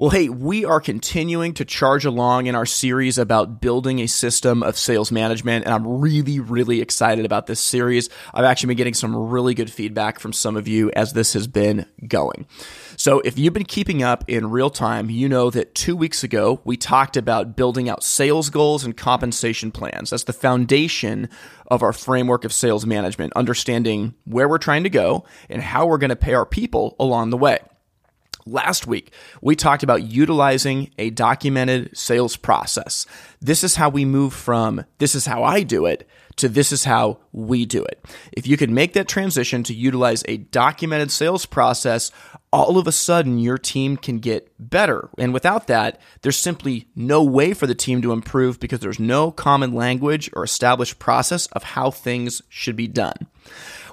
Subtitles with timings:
[0.00, 4.62] Well, hey, we are continuing to charge along in our series about building a system
[4.62, 8.08] of sales management, and I'm really, really excited about this series.
[8.32, 11.46] I've actually been getting some really good feedback from some of you as this has
[11.46, 12.46] been going.
[12.96, 16.62] So, if you've been keeping up in real time, you know that two weeks ago
[16.64, 20.08] we talked about building out sales goals and compensation plans.
[20.08, 21.28] That's the foundation
[21.66, 25.98] of our framework of sales management, understanding where we're trying to go and how we're
[25.98, 27.58] going to pay our people along the way.
[28.50, 33.06] Last week, we talked about utilizing a documented sales process.
[33.40, 36.84] This is how we move from this is how I do it to this is
[36.84, 38.04] how we do it.
[38.32, 42.10] If you can make that transition to utilize a documented sales process,
[42.52, 45.10] all of a sudden your team can get better.
[45.16, 49.30] And without that, there's simply no way for the team to improve because there's no
[49.30, 53.28] common language or established process of how things should be done.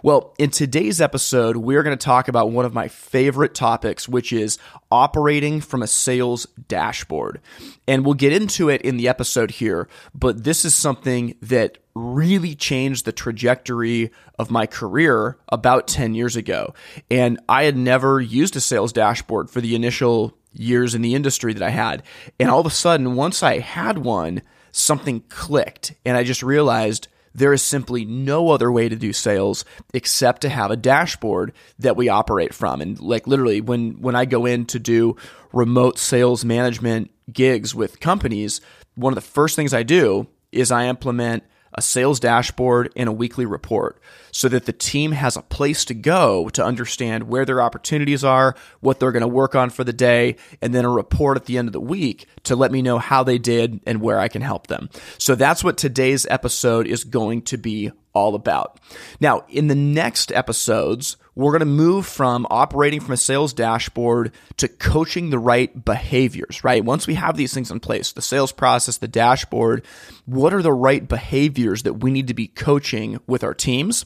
[0.04, 4.32] Well, in today's episode, we're going to talk about one of my favorite topics, which
[4.32, 4.58] is
[4.92, 7.42] operating from a sales dashboard.
[7.88, 12.54] And we'll get into it in the episode here, but this is something that really
[12.56, 16.74] changed the trajectory of my career about 10 years ago.
[17.10, 21.54] And I had never used a sales dashboard for the initial years in the industry
[21.54, 22.04] that I had.
[22.40, 24.42] And all of a sudden, once I had one,
[24.72, 25.94] something clicked.
[26.06, 27.08] And I just realized
[27.38, 31.96] there is simply no other way to do sales except to have a dashboard that
[31.96, 32.82] we operate from.
[32.82, 35.16] And like literally when when I go in to do
[35.54, 38.60] remote sales management gigs with companies,
[38.96, 41.44] one of the first things I do is I implement
[41.78, 45.94] a sales dashboard, and a weekly report so that the team has a place to
[45.94, 49.94] go to understand where their opportunities are, what they're going to work on for the
[49.94, 53.00] day, and then a report at the end of the week to let me know
[53.00, 54.90] how they did and where I can help them.
[55.18, 58.80] So that's what today's episode is going to be all about.
[59.20, 64.32] Now, in the next episodes, we're going to move from operating from a sales dashboard
[64.58, 66.84] to coaching the right behaviors, right?
[66.84, 69.86] Once we have these things in place, the sales process, the dashboard,
[70.26, 74.04] what are the right behaviors that we need to be coaching with our teams?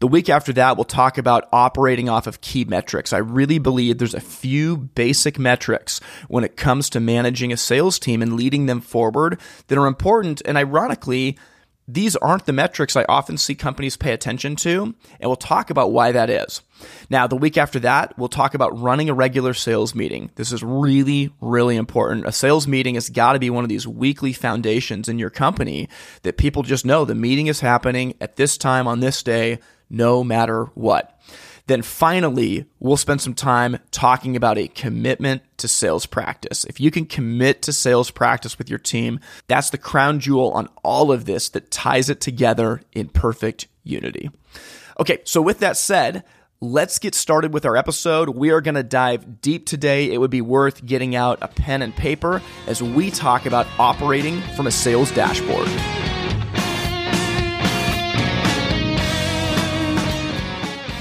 [0.00, 3.14] The week after that, we'll talk about operating off of key metrics.
[3.14, 7.98] I really believe there's a few basic metrics when it comes to managing a sales
[7.98, 10.42] team and leading them forward that are important.
[10.44, 11.38] And ironically,
[11.86, 15.92] these aren't the metrics I often see companies pay attention to, and we'll talk about
[15.92, 16.62] why that is.
[17.10, 20.30] Now, the week after that, we'll talk about running a regular sales meeting.
[20.36, 22.26] This is really, really important.
[22.26, 25.88] A sales meeting has got to be one of these weekly foundations in your company
[26.22, 29.58] that people just know the meeting is happening at this time on this day,
[29.90, 31.13] no matter what.
[31.66, 36.64] Then finally, we'll spend some time talking about a commitment to sales practice.
[36.64, 40.68] If you can commit to sales practice with your team, that's the crown jewel on
[40.82, 44.30] all of this that ties it together in perfect unity.
[45.00, 46.24] Okay, so with that said,
[46.60, 48.28] let's get started with our episode.
[48.28, 50.12] We are going to dive deep today.
[50.12, 54.40] It would be worth getting out a pen and paper as we talk about operating
[54.54, 55.68] from a sales dashboard.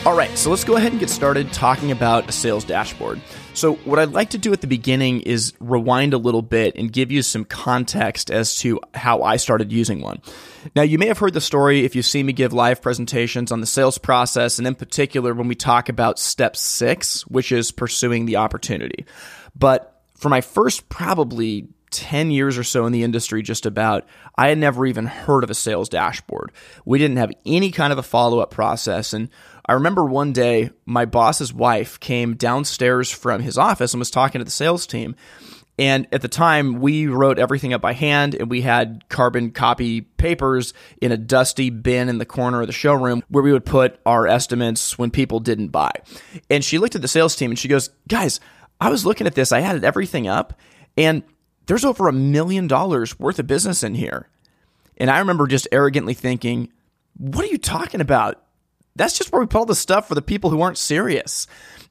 [0.06, 3.22] All right, so let's go ahead and get started talking about a sales dashboard.
[3.53, 6.91] So, what I'd like to do at the beginning is rewind a little bit and
[6.91, 10.22] give you some context as to how I started using one.
[10.75, 13.62] Now, you may have heard the story if you've seen me give live presentations on
[13.62, 18.25] the sales process, and in particular when we talk about step six, which is pursuing
[18.25, 19.06] the opportunity.
[19.56, 24.06] But for my first probably 10 years or so in the industry, just about,
[24.36, 26.52] I had never even heard of a sales dashboard.
[26.86, 29.14] We didn't have any kind of a follow up process.
[29.14, 29.30] And
[29.66, 34.40] I remember one day my boss's wife came downstairs from his office and was talking
[34.40, 35.16] to the sales team.
[35.80, 40.02] And at the time, we wrote everything up by hand and we had carbon copy
[40.02, 44.00] papers in a dusty bin in the corner of the showroom where we would put
[44.06, 45.92] our estimates when people didn't buy.
[46.50, 48.40] And she looked at the sales team and she goes, Guys,
[48.80, 50.60] I was looking at this, I added everything up,
[50.98, 51.24] and
[51.65, 54.30] there's over a million dollars worth of business in here.
[54.98, 56.71] And I remember just arrogantly thinking,
[57.18, 58.44] What are you talking about?
[58.95, 61.48] that's just where we put all the stuff for the people who aren't serious.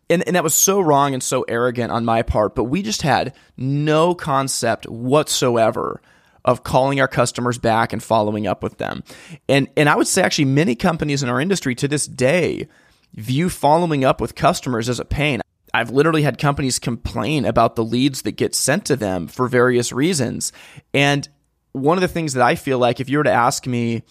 [0.08, 3.02] And, and that was so wrong and so arrogant on my part, but we just
[3.02, 6.00] had no concept whatsoever
[6.44, 9.04] of calling our customers back and following up with them.
[9.48, 12.66] And and I would say actually many companies in our industry to this day
[13.14, 15.40] view following up with customers as a pain.
[15.74, 19.92] I've literally had companies complain about the leads that get sent to them for various
[19.92, 20.52] reasons.
[20.92, 21.28] And
[21.72, 24.02] one of the things that I feel like if you were to ask me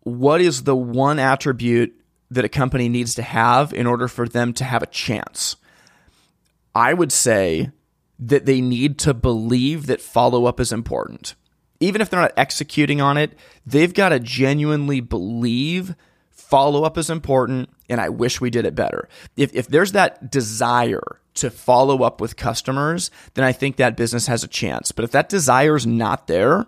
[0.00, 1.98] what is the one attribute
[2.30, 5.56] that a company needs to have in order for them to have a chance?
[6.74, 7.70] I would say
[8.18, 11.34] that they need to believe that follow up is important.
[11.80, 13.32] Even if they're not executing on it,
[13.66, 15.94] they've got to genuinely believe
[16.48, 19.08] follow up is important and I wish we did it better.
[19.36, 24.26] If, if there's that desire to follow up with customers, then I think that business
[24.26, 24.92] has a chance.
[24.92, 26.66] But if that desire is not there,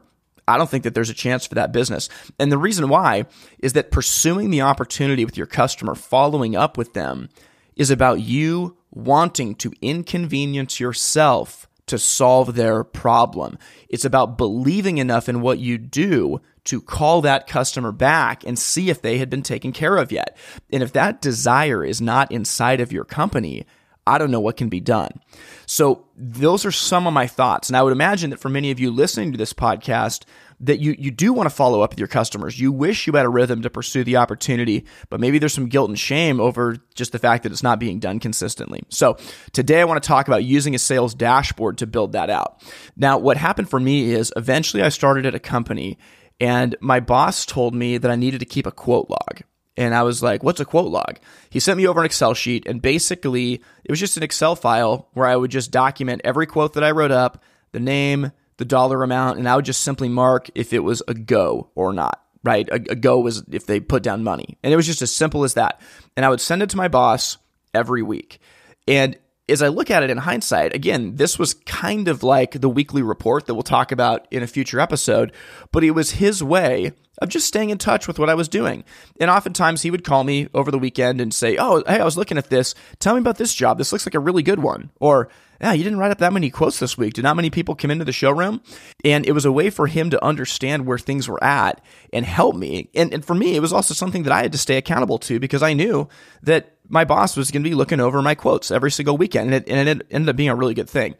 [0.48, 2.08] I don't think that there's a chance for that business.
[2.38, 3.26] And the reason why
[3.58, 7.28] is that pursuing the opportunity with your customer, following up with them,
[7.74, 13.58] is about you wanting to inconvenience yourself to solve their problem.
[13.88, 18.90] It's about believing enough in what you do to call that customer back and see
[18.90, 20.36] if they had been taken care of yet.
[20.72, 23.64] And if that desire is not inside of your company,
[24.06, 25.20] I don't know what can be done.
[25.66, 27.68] So those are some of my thoughts.
[27.68, 30.24] And I would imagine that for many of you listening to this podcast,
[30.60, 32.58] that you, you do want to follow up with your customers.
[32.58, 35.90] You wish you had a rhythm to pursue the opportunity, but maybe there's some guilt
[35.90, 38.82] and shame over just the fact that it's not being done consistently.
[38.88, 39.18] So
[39.52, 42.62] today I want to talk about using a sales dashboard to build that out.
[42.96, 45.98] Now, what happened for me is eventually I started at a company
[46.40, 49.42] and my boss told me that I needed to keep a quote log.
[49.78, 51.18] And I was like, what's a quote log?
[51.50, 55.08] He sent me over an Excel sheet, and basically, it was just an Excel file
[55.12, 57.42] where I would just document every quote that I wrote up,
[57.72, 61.14] the name, the dollar amount, and I would just simply mark if it was a
[61.14, 62.68] go or not, right?
[62.68, 64.58] A, a go was if they put down money.
[64.62, 65.80] And it was just as simple as that.
[66.16, 67.38] And I would send it to my boss
[67.74, 68.40] every week.
[68.88, 69.16] And
[69.48, 73.02] as I look at it in hindsight, again, this was kind of like the weekly
[73.02, 75.32] report that we'll talk about in a future episode,
[75.70, 78.84] but it was his way of just staying in touch with what I was doing.
[79.20, 82.16] And oftentimes he would call me over the weekend and say, Oh, hey, I was
[82.16, 82.74] looking at this.
[82.98, 83.78] Tell me about this job.
[83.78, 84.90] This looks like a really good one.
[85.00, 87.14] Or, yeah, you didn't write up that many quotes this week.
[87.14, 88.60] Did not many people come into the showroom?
[89.04, 91.80] And it was a way for him to understand where things were at
[92.12, 92.90] and help me.
[92.94, 95.40] And, and for me, it was also something that I had to stay accountable to
[95.40, 96.08] because I knew
[96.42, 99.52] that my boss was going to be looking over my quotes every single weekend.
[99.52, 101.14] And it, and it ended up being a really good thing.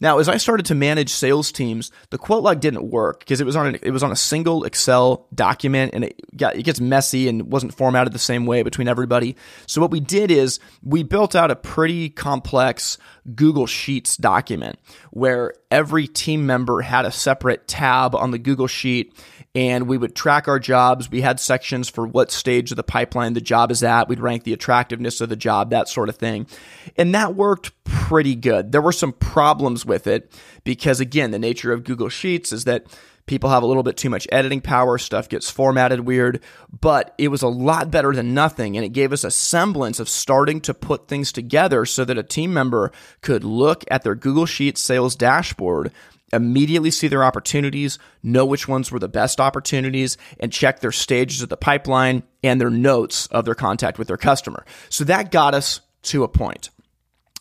[0.00, 3.44] Now, as I started to manage sales teams, the quote log didn't work because it
[3.44, 6.80] was on an, it was on a single Excel document and it got it gets
[6.80, 9.36] messy and wasn't formatted the same way between everybody.
[9.66, 12.96] So what we did is we built out a pretty complex
[13.34, 14.78] Google Sheets document
[15.10, 19.14] where every team member had a separate tab on the Google Sheet
[19.54, 21.10] and we would track our jobs.
[21.10, 24.08] We had sections for what stage of the pipeline the job is at.
[24.08, 26.46] We'd rank the attractiveness of the job, that sort of thing.
[26.96, 28.72] And that worked pretty good.
[28.72, 30.32] There were some problems with it
[30.64, 32.86] because, again, the nature of Google Sheets is that
[33.28, 36.42] people have a little bit too much editing power, stuff gets formatted weird,
[36.80, 38.76] but it was a lot better than nothing.
[38.76, 42.22] And it gave us a semblance of starting to put things together so that a
[42.22, 42.90] team member
[43.20, 45.92] could look at their Google Sheets sales dashboard
[46.32, 51.42] immediately see their opportunities, know which ones were the best opportunities, and check their stages
[51.42, 54.64] of the pipeline and their notes of their contact with their customer.
[54.88, 56.70] So that got us to a point.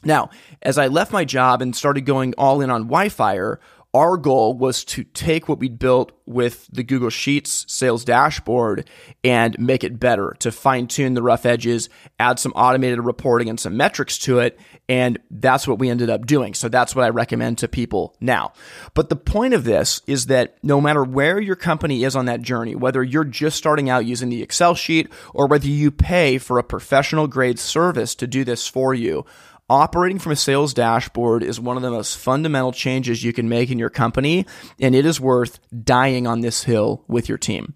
[0.04, 0.30] Now,
[0.62, 3.57] as I left my job and started going all in on WhyFire,
[3.97, 8.88] our goal was to take what we'd built with the Google Sheets sales dashboard
[9.23, 11.89] and make it better, to fine tune the rough edges,
[12.19, 14.59] add some automated reporting and some metrics to it.
[14.88, 16.53] And that's what we ended up doing.
[16.53, 18.53] So that's what I recommend to people now.
[18.94, 22.43] But the point of this is that no matter where your company is on that
[22.43, 26.60] journey, whether you're just starting out using the Excel sheet or whether you pay for
[26.60, 29.25] a professional grade service to do this for you,
[29.69, 33.69] Operating from a sales dashboard is one of the most fundamental changes you can make
[33.69, 34.45] in your company,
[34.79, 37.74] and it is worth dying on this hill with your team.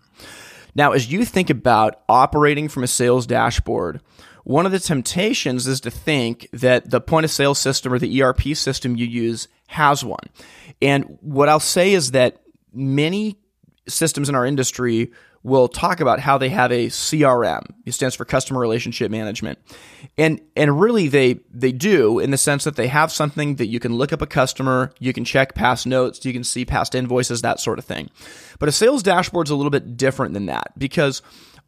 [0.74, 4.00] Now, as you think about operating from a sales dashboard,
[4.46, 8.24] one of the temptations is to think that the point of sale system or the
[8.24, 10.30] ERP system you use has one.
[10.82, 13.38] And what I'll say is that many
[13.90, 15.12] systems in our industry
[15.44, 17.64] will talk about how they have a CRM.
[17.86, 19.60] It stands for customer relationship management.
[20.18, 23.80] And and really they they do in the sense that they have something that you
[23.80, 27.42] can look up a customer, you can check past notes, you can see past invoices,
[27.42, 28.10] that sort of thing.
[28.60, 31.22] But a sales dashboard is a little bit different than that because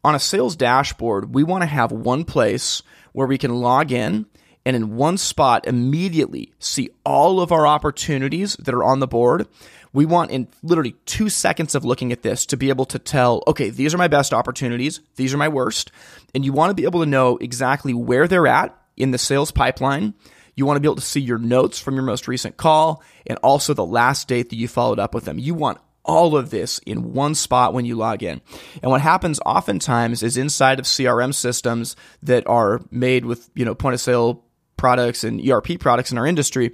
[0.04, 4.26] on a sales dashboard, we want to have one place where we can log in
[4.66, 9.46] and in one spot immediately see all of our opportunities that are on the board
[9.94, 13.42] we want in literally two seconds of looking at this to be able to tell,
[13.46, 15.90] okay, these are my best opportunities, these are my worst.
[16.34, 19.52] And you want to be able to know exactly where they're at in the sales
[19.52, 20.14] pipeline.
[20.56, 23.38] You want to be able to see your notes from your most recent call and
[23.38, 25.38] also the last date that you followed up with them.
[25.38, 28.40] You want all of this in one spot when you log in.
[28.82, 33.74] And what happens oftentimes is inside of CRM systems that are made with, you know,
[33.74, 34.44] point of sale
[34.76, 36.72] products and ERP products in our industry,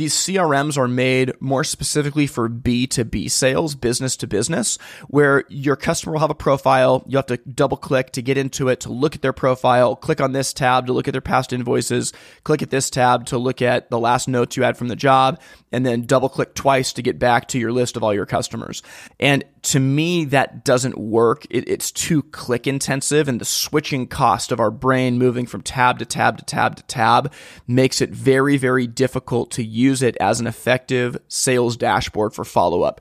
[0.00, 4.78] these CRMs are made more specifically for B2B sales, business to business,
[5.08, 7.04] where your customer will have a profile.
[7.06, 10.22] You have to double click to get into it, to look at their profile, click
[10.22, 12.14] on this tab to look at their past invoices,
[12.44, 15.38] click at this tab to look at the last notes you had from the job,
[15.70, 18.82] and then double click twice to get back to your list of all your customers.
[19.18, 21.46] And to me, that doesn't work.
[21.50, 25.98] It, it's too click intensive, and the switching cost of our brain moving from tab
[25.98, 27.32] to tab to tab to tab
[27.66, 32.82] makes it very, very difficult to use it as an effective sales dashboard for follow
[32.82, 33.00] up.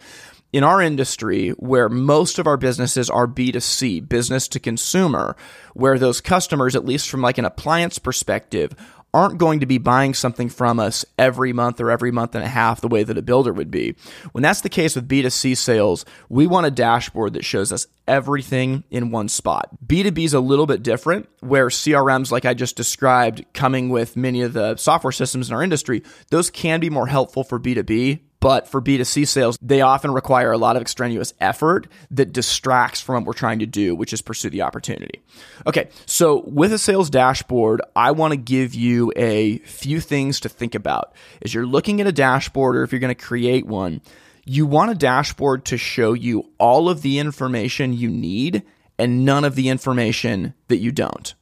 [0.51, 5.36] In our industry, where most of our businesses are B2C, business to consumer,
[5.75, 8.75] where those customers, at least from like an appliance perspective,
[9.13, 12.48] aren't going to be buying something from us every month or every month and a
[12.48, 13.96] half the way that a builder would be.
[14.32, 18.84] When that's the case with B2C sales, we want a dashboard that shows us everything
[18.89, 19.70] in one spot.
[19.86, 24.42] B2B is a little bit different, where CRMs, like I just described, coming with many
[24.42, 28.67] of the software systems in our industry, those can be more helpful for B2B but
[28.67, 33.25] for B2C sales, they often require a lot of extraneous effort that distracts from what
[33.25, 35.22] we're trying to do, which is pursue the opportunity.
[35.67, 40.50] Okay, so with a sales dashboard, I want to give you a few things to
[40.50, 41.13] think about.
[41.41, 44.01] As you're looking at a dashboard or if you're going to create one,
[44.46, 48.63] you want a dashboard to show you all of the information you need
[48.98, 51.36] and none of the information that you don't.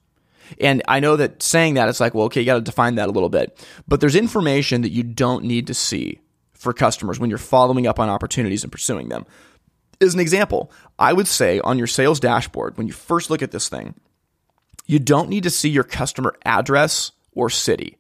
[0.59, 3.09] And I know that saying that, it's like, well, okay, you got to define that
[3.09, 3.65] a little bit.
[3.87, 6.21] But there's information that you don't need to see
[6.57, 9.25] for customers when you're following up on opportunities and pursuing them.
[10.01, 13.51] As an example, I would say on your sales dashboard, when you first look at
[13.51, 13.95] this thing,
[14.85, 17.97] you don't need to see your customer address or city.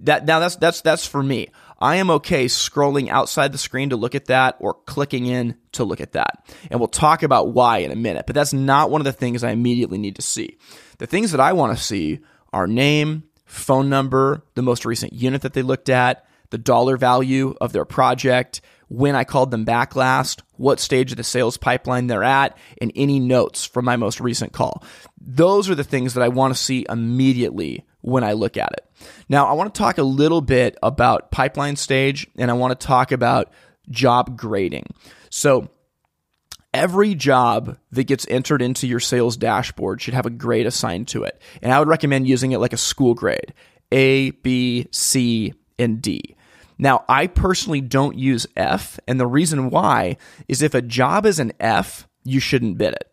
[0.00, 1.48] That now that's that's that's for me.
[1.80, 5.84] I am okay scrolling outside the screen to look at that or clicking in to
[5.84, 6.46] look at that.
[6.70, 9.42] And we'll talk about why in a minute, but that's not one of the things
[9.42, 10.58] I immediately need to see.
[10.98, 12.20] The things that I want to see
[12.52, 17.54] are name, phone number, the most recent unit that they looked at, the dollar value
[17.60, 22.06] of their project, when I called them back last, what stage of the sales pipeline
[22.06, 24.84] they're at, and any notes from my most recent call.
[25.18, 28.86] Those are the things that I want to see immediately when I look at it.
[29.30, 32.86] Now, I want to talk a little bit about pipeline stage and I want to
[32.86, 33.50] talk about
[33.88, 34.92] job grading.
[35.30, 35.70] So,
[36.74, 41.24] every job that gets entered into your sales dashboard should have a grade assigned to
[41.24, 41.40] it.
[41.62, 43.54] And I would recommend using it like a school grade
[43.90, 46.36] A, B, C, and D.
[46.82, 50.16] Now, I personally don't use F, and the reason why
[50.48, 53.08] is if a job is an F, you shouldn't bid it.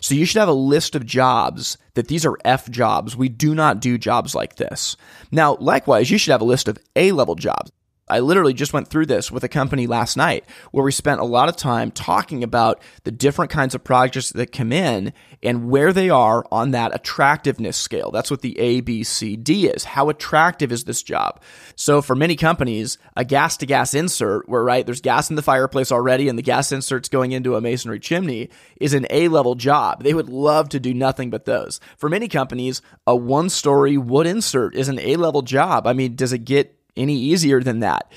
[0.00, 3.16] So you should have a list of jobs that these are F jobs.
[3.16, 4.96] We do not do jobs like this.
[5.30, 7.70] Now, likewise, you should have a list of A level jobs.
[8.12, 11.24] I literally just went through this with a company last night where we spent a
[11.24, 15.94] lot of time talking about the different kinds of projects that come in and where
[15.94, 18.10] they are on that attractiveness scale.
[18.10, 19.84] That's what the A, B, C, D is.
[19.84, 21.40] How attractive is this job?
[21.74, 25.42] So for many companies, a gas to gas insert where, right, there's gas in the
[25.42, 29.54] fireplace already and the gas insert's going into a masonry chimney is an A level
[29.54, 30.02] job.
[30.02, 31.80] They would love to do nothing but those.
[31.96, 35.86] For many companies, a one story wood insert is an A level job.
[35.86, 38.10] I mean, does it get any easier than that.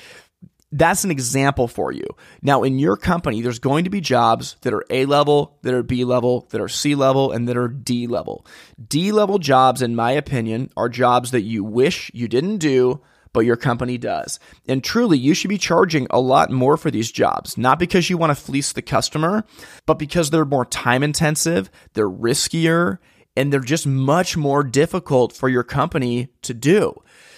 [0.72, 2.04] That's an example for you.
[2.42, 5.82] Now, in your company, there's going to be jobs that are A level, that are
[5.82, 8.44] B level, that are C level, and that are D level.
[8.88, 13.00] D level jobs, in my opinion, are jobs that you wish you didn't do,
[13.32, 14.40] but your company does.
[14.66, 18.18] And truly, you should be charging a lot more for these jobs, not because you
[18.18, 19.44] want to fleece the customer,
[19.86, 22.98] but because they're more time intensive, they're riskier,
[23.36, 26.94] and they're just much more difficult for your company to do.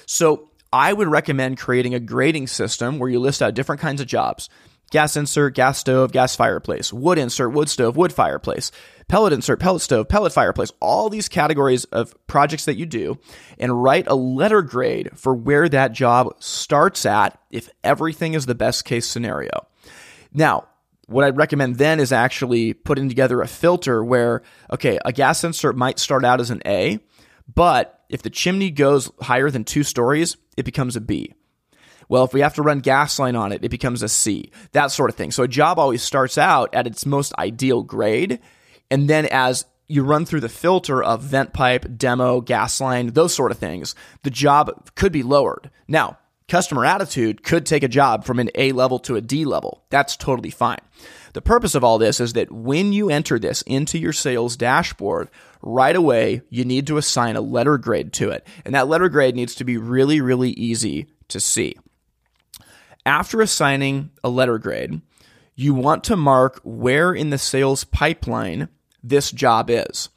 [0.07, 4.07] So I would recommend creating a grading system where you list out different kinds of
[4.07, 4.49] jobs.
[4.91, 8.71] Gas insert, gas stove, gas fireplace, wood insert, wood stove, wood fireplace,
[9.07, 13.19] pellet insert, pellet stove, pellet fireplace, all these categories of projects that you do,
[13.59, 18.55] and write a letter grade for where that job starts at if everything is the
[18.55, 19.67] best case scenario.
[20.33, 20.69] Now,
[21.07, 25.77] what I'd recommend then is actually putting together a filter where, okay, a gas insert
[25.77, 26.99] might start out as an A,
[27.55, 31.35] but if the chimney goes higher than two stories, it becomes a B.
[32.09, 34.91] Well, if we have to run gas line on it, it becomes a C, that
[34.91, 35.31] sort of thing.
[35.31, 38.41] So a job always starts out at its most ideal grade.
[38.91, 43.35] And then as you run through the filter of vent pipe, demo, gas line, those
[43.35, 45.71] sort of things, the job could be lowered.
[45.87, 49.85] Now, customer attitude could take a job from an A level to a D level.
[49.91, 50.81] That's totally fine.
[51.33, 55.29] The purpose of all this is that when you enter this into your sales dashboard,
[55.63, 58.47] right away, you need to assign a letter grade to it.
[58.65, 61.77] And that letter grade needs to be really, really easy to see.
[63.05, 65.01] After assigning a letter grade,
[65.55, 68.69] you want to mark where in the sales pipeline
[69.03, 70.09] this job is.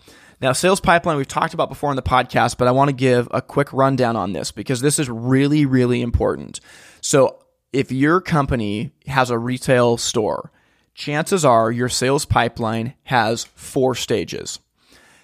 [0.41, 3.27] Now, sales pipeline we've talked about before in the podcast, but I want to give
[3.31, 6.59] a quick rundown on this because this is really, really important.
[6.99, 7.37] So,
[7.71, 10.51] if your company has a retail store,
[10.93, 14.59] chances are your sales pipeline has four stages.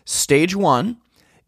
[0.06, 0.98] Stage one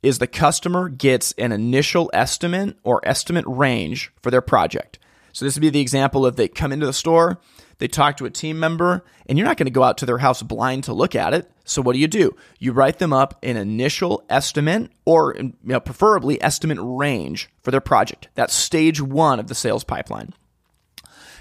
[0.02, 5.00] is the customer gets an initial estimate or estimate range for their project.
[5.34, 7.40] So this would be the example of they come into the store,
[7.78, 10.18] they talk to a team member, and you're not going to go out to their
[10.18, 11.50] house blind to look at it.
[11.64, 12.36] So what do you do?
[12.58, 17.82] You write them up an initial estimate or you know, preferably estimate range for their
[17.82, 18.28] project.
[18.36, 20.34] That's stage one of the sales pipeline.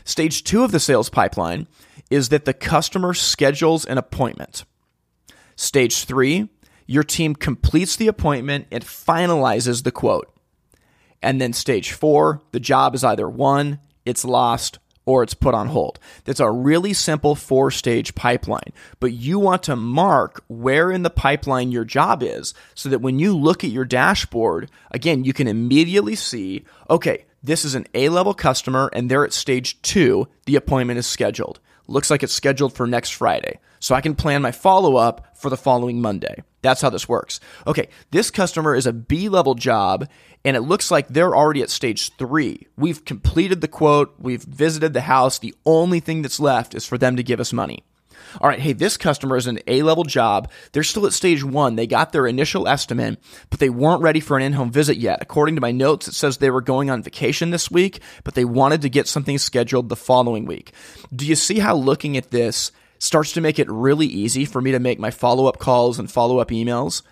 [0.04, 1.66] Stage two of the sales pipeline
[2.11, 4.65] is that the customer schedules an appointment.
[5.57, 6.49] Stage three,
[6.87, 10.33] your team completes the appointment and finalizes the quote.
[11.23, 15.69] And then stage four, the job is either won, it's lost, or it's put on
[15.69, 15.99] hold.
[16.25, 21.09] That's a really simple four stage pipeline, but you want to mark where in the
[21.09, 25.49] pipeline your job is so that when you look at your dashboard, again, you can
[25.49, 30.57] immediately see, okay, this is an A level customer and they're at stage two, the
[30.57, 31.59] appointment is scheduled.
[31.88, 33.59] Looks like it's scheduled for next Friday.
[33.80, 36.42] So I can plan my follow up for the following Monday.
[36.62, 37.40] That's how this works.
[37.66, 40.09] Okay, this customer is a B level job
[40.45, 42.66] and it looks like they're already at stage three.
[42.76, 45.38] We've completed the quote, we've visited the house.
[45.38, 47.85] The only thing that's left is for them to give us money.
[48.40, 50.50] All right, hey, this customer is an A level job.
[50.73, 51.76] They're still at stage one.
[51.76, 53.18] They got their initial estimate,
[53.50, 55.18] but they weren't ready for an in home visit yet.
[55.20, 58.44] According to my notes, it says they were going on vacation this week, but they
[58.44, 60.73] wanted to get something scheduled the following week.
[61.14, 64.73] Do you see how looking at this starts to make it really easy for me
[64.73, 67.02] to make my follow up calls and follow up emails?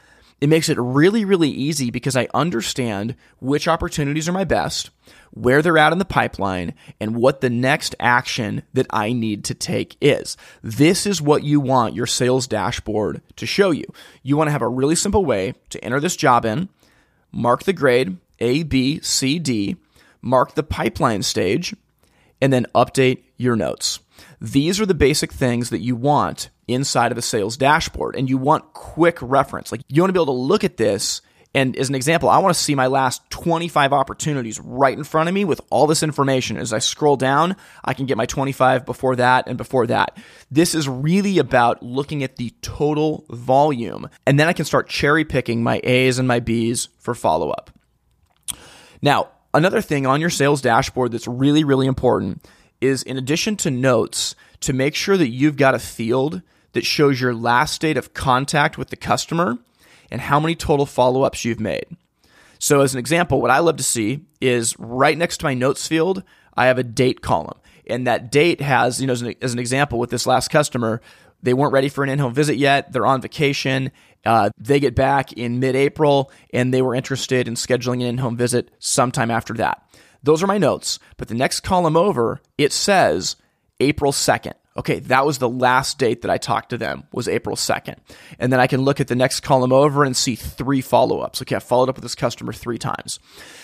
[0.41, 4.91] It makes it really, really easy because I understand which opportunities are my best,
[5.31, 9.55] where they're at in the pipeline, and what the next action that I need to
[9.55, 10.37] take is.
[10.63, 13.87] This is what you want your sales dashboard to show you.
[14.23, 16.69] You want to have a really simple way to enter this job in,
[17.33, 19.77] mark the grade A, B, C, D,
[20.21, 21.75] mark the pipeline stage,
[22.43, 24.01] and then update your notes.
[24.41, 28.39] These are the basic things that you want inside of a sales dashboard and you
[28.39, 29.73] want quick reference.
[29.73, 31.23] Like you want to be able to look at this
[31.57, 35.31] and as an example, I want to see my last 25 opportunities right in front
[35.31, 36.59] of me with all this information.
[36.59, 40.19] As I scroll down, I can get my 25 before that and before that.
[40.51, 44.11] This is really about looking at the total volume.
[44.27, 47.71] And then I can start cherry picking my A's and my B's for follow up.
[49.01, 52.47] Now, another thing on your sales dashboard that's really, really important
[52.81, 57.21] is in addition to notes, to make sure that you've got a field that shows
[57.21, 59.59] your last date of contact with the customer
[60.11, 61.87] and how many total follow ups you've made.
[62.59, 65.87] So, as an example, what I love to see is right next to my notes
[65.87, 66.23] field,
[66.57, 67.59] I have a date column.
[67.87, 71.01] And that date has, you know, as an, as an example with this last customer,
[71.43, 72.93] they weren't ready for an in home visit yet.
[72.93, 73.93] They're on vacation.
[74.25, 78.19] Uh, they get back in mid April and they were interested in scheduling an in
[78.19, 79.83] home visit sometime after that.
[80.27, 80.99] Those are my notes.
[81.17, 83.37] But the next column over, it says
[83.81, 84.55] April 2nd.
[84.77, 87.97] Okay, that was the last date that I talked to them was April 2nd.
[88.39, 91.41] And then I can look at the next column over and see three follow-ups.
[91.43, 93.19] Okay, I followed up with this customer 3 times.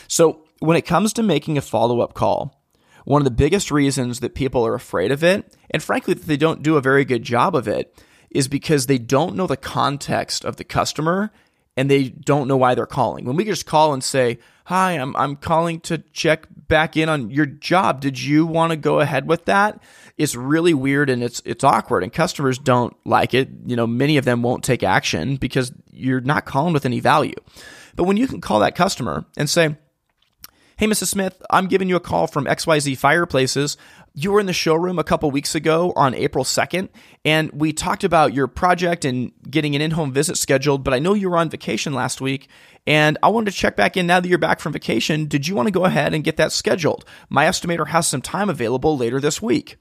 [0.08, 2.62] So, when it comes to making a follow-up call,
[3.04, 6.36] one of the biggest reasons that people are afraid of it, and frankly that they
[6.36, 10.44] don't do a very good job of it, is because they don't know the context
[10.44, 11.32] of the customer
[11.76, 13.24] and they don't know why they're calling.
[13.24, 17.30] When we just call and say, "Hi, I'm I'm calling to check back in on
[17.30, 18.00] your job.
[18.00, 19.82] Did you want to go ahead with that?"
[20.18, 23.48] It's really weird and it's it's awkward and customers don't like it.
[23.66, 27.34] You know, many of them won't take action because you're not calling with any value.
[27.96, 29.76] But when you can call that customer and say,
[30.78, 31.08] Hey, Mrs.
[31.08, 33.76] Smith, I'm giving you a call from XYZ Fireplaces.
[34.14, 36.90] You were in the showroom a couple weeks ago on April 2nd,
[37.24, 40.84] and we talked about your project and getting an in home visit scheduled.
[40.84, 42.48] But I know you were on vacation last week,
[42.86, 45.26] and I wanted to check back in now that you're back from vacation.
[45.26, 47.06] Did you want to go ahead and get that scheduled?
[47.30, 49.78] My estimator has some time available later this week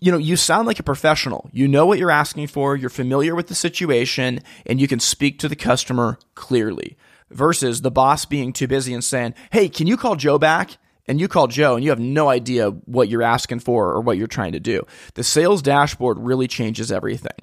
[0.00, 1.48] you know, you sound like a professional.
[1.52, 5.38] You know what you're asking for, you're familiar with the situation, and you can speak
[5.38, 6.96] to the customer clearly
[7.30, 10.76] versus the boss being too busy and saying, Hey, can you call Joe back?
[11.08, 14.16] And you call Joe and you have no idea what you're asking for or what
[14.16, 14.84] you're trying to do.
[15.14, 17.36] The sales dashboard really changes everything.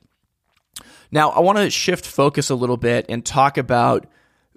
[1.12, 4.08] Now, I want to shift focus a little bit and talk about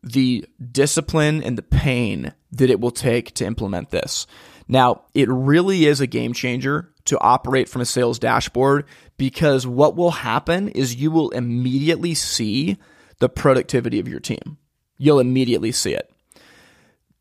[0.02, 4.26] the discipline and the pain that it will take to implement this.
[4.66, 9.96] Now, it really is a game changer to operate from a sales dashboard because what
[9.96, 12.78] will happen is you will immediately see
[13.18, 14.58] the productivity of your team
[14.98, 16.10] you'll immediately see it.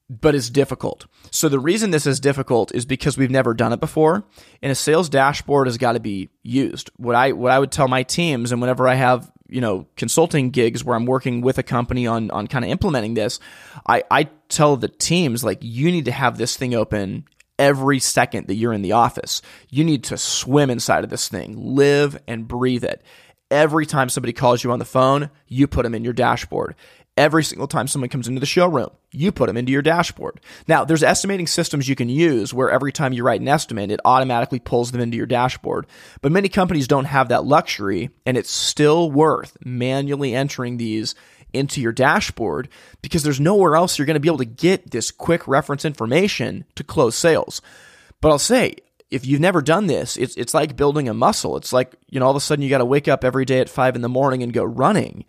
[0.10, 1.08] But it's difficult.
[1.36, 4.24] So the reason this is difficult is because we've never done it before,
[4.62, 6.90] and a sales dashboard has got to be used.
[6.96, 10.50] What I what I would tell my teams, and whenever I have you know consulting
[10.52, 13.42] gigs where I'm working with a company on on kind of implementing this,
[13.86, 17.26] I I tell the teams like you need to have this thing open
[17.60, 19.42] every second that you're in the office.
[19.70, 23.02] You need to swim inside of this thing, live and breathe it.
[23.52, 26.76] Every time somebody calls you on the phone, you put them in your dashboard.
[27.18, 30.42] Every single time someone comes into the showroom, you put them into your dashboard.
[30.68, 34.02] Now, there's estimating systems you can use where every time you write an estimate, it
[34.04, 35.88] automatically pulls them into your dashboard.
[36.22, 41.16] But many companies don't have that luxury, and it's still worth manually entering these
[41.54, 42.68] into your dashboard
[43.02, 46.66] because there's nowhere else you're going to be able to get this quick reference information
[46.76, 47.62] to close sales.
[48.20, 48.76] But I'll say,
[49.10, 51.56] if you've never done this, it's it's like building a muscle.
[51.58, 53.60] It's like, you know, all of a sudden you got to wake up every day
[53.60, 55.26] at five in the morning and go running.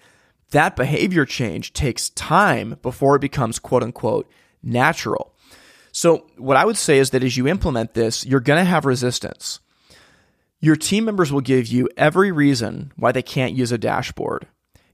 [0.51, 4.31] That behavior change takes time before it becomes quote unquote
[4.63, 5.33] natural.
[5.93, 8.85] So, what I would say is that as you implement this, you're going to have
[8.85, 9.61] resistance.
[10.61, 14.47] Your team members will give you every reason why they can't use a dashboard.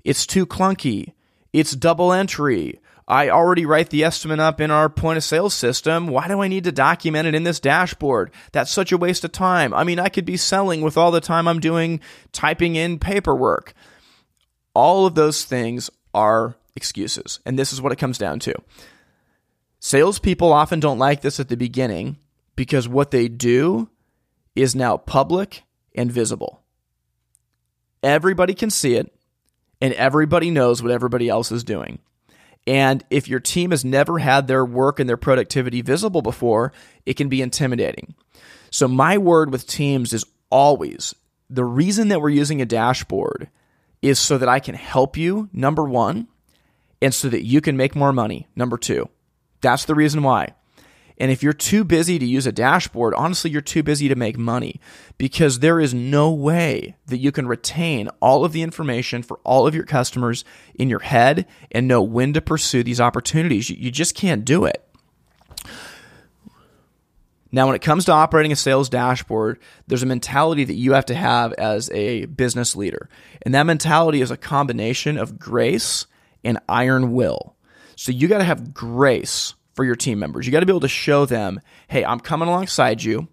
[0.05, 1.13] It's too clunky.
[1.53, 2.81] It's double entry.
[3.07, 6.07] I already write the estimate up in our point of sale system.
[6.07, 8.31] Why do I need to document it in this dashboard?
[8.53, 9.75] That's such a waste of time.
[9.75, 12.01] I mean, I could be selling with all the time I'm doing
[12.33, 13.75] typing in paperwork.
[14.75, 17.41] All of those things are excuses.
[17.45, 18.55] And this is what it comes down to.
[19.81, 22.17] Salespeople often don't like this at the beginning
[22.57, 23.89] because what they do
[24.55, 26.63] is now public and visible.
[28.03, 29.13] Everybody can see it
[29.81, 31.99] and everybody knows what everybody else is doing.
[32.67, 36.73] And if your team has never had their work and their productivity visible before,
[37.05, 38.15] it can be intimidating.
[38.71, 41.15] So, my word with teams is always
[41.51, 43.49] the reason that we're using a dashboard
[44.03, 46.29] is so that I can help you, number one,
[47.01, 49.09] and so that you can make more money, number two.
[49.61, 50.55] That's the reason why.
[51.19, 54.37] And if you're too busy to use a dashboard, honestly, you're too busy to make
[54.37, 54.81] money
[55.19, 59.67] because there is no way that you can retain all of the information for all
[59.67, 63.71] of your customers in your head and know when to pursue these opportunities.
[63.71, 64.85] You just can't do it.
[67.55, 71.07] Now, when it comes to operating a sales dashboard, there's a mentality that you have
[71.07, 73.11] to have as a business leader.
[73.43, 76.07] And that mentality is a combination of grace
[76.43, 77.55] and iron will.
[77.95, 80.47] So you got to have grace for your team members.
[80.47, 83.29] You got to be able to show them, hey, I'm coming alongside you.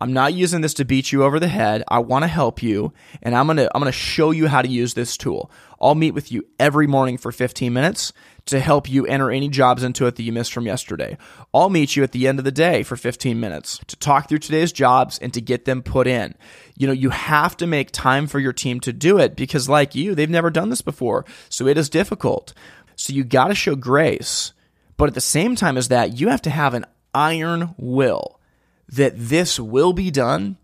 [0.00, 1.84] I'm not using this to beat you over the head.
[1.88, 4.94] I want to help you, and I'm gonna I'm gonna show you how to use
[4.94, 5.50] this tool.
[5.80, 8.12] I'll meet with you every morning for 15 minutes
[8.46, 11.16] to help you enter any jobs into it that you missed from yesterday.
[11.54, 14.38] I'll meet you at the end of the day for 15 minutes to talk through
[14.38, 16.34] today's jobs and to get them put in.
[16.76, 19.94] You know, you have to make time for your team to do it because, like
[19.94, 22.52] you, they've never done this before, so it is difficult.
[22.96, 24.52] So you got to show grace
[24.96, 28.40] but at the same time as that, you have to have an iron will
[28.88, 30.56] that this will be done.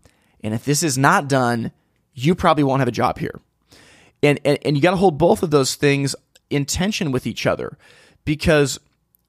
[0.43, 1.71] And if this is not done,
[2.13, 3.39] you probably won't have a job here.
[4.23, 6.15] And, and, and you got to hold both of those things
[6.51, 7.77] in tension with each other
[8.25, 8.79] because,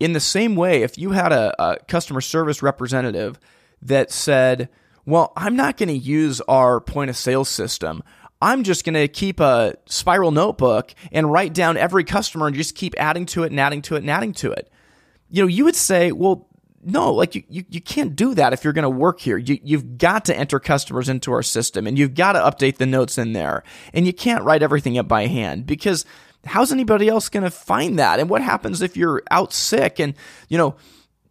[0.00, 3.38] in the same way, if you had a, a customer service representative
[3.80, 4.68] that said,
[5.06, 8.02] Well, I'm not going to use our point of sale system.
[8.40, 12.74] I'm just going to keep a spiral notebook and write down every customer and just
[12.74, 14.68] keep adding to it and adding to it and adding to it
[15.32, 16.46] you know, you would say, well,
[16.84, 19.38] no, like you, you, you can't do that if you're going to work here.
[19.38, 22.86] You, you've got to enter customers into our system and you've got to update the
[22.86, 23.62] notes in there.
[23.94, 26.04] And you can't write everything up by hand because
[26.44, 28.20] how's anybody else going to find that?
[28.20, 29.98] And what happens if you're out sick?
[29.98, 30.14] And,
[30.48, 30.74] you know,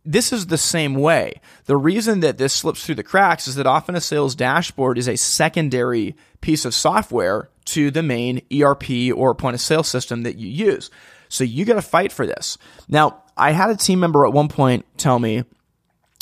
[0.04, 1.42] this is the same way.
[1.66, 5.08] The reason that this slips through the cracks is that often a sales dashboard is
[5.08, 10.38] a secondary piece of software to the main ERP or point of sale system that
[10.38, 10.90] you use.
[11.30, 12.58] So you got to fight for this.
[12.90, 15.44] Now, I had a team member at one point tell me,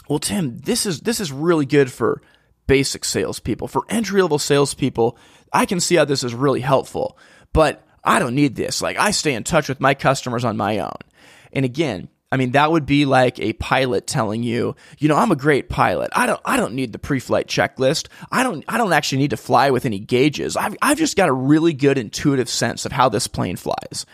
[0.07, 2.21] "Well, Tim, this is this is really good for
[2.67, 5.17] basic salespeople, for entry level salespeople.
[5.51, 7.17] I can see how this is really helpful,
[7.51, 8.81] but I don't need this.
[8.81, 10.97] Like I stay in touch with my customers on my own."
[11.53, 15.31] And again, I mean, that would be like a pilot telling you, you know, I'm
[15.31, 16.11] a great pilot.
[16.13, 18.07] I don't, I don't need the pre-flight checklist.
[18.31, 20.55] I don't, I don't actually need to fly with any gauges.
[20.55, 24.05] I've, I've just got a really good intuitive sense of how this plane flies.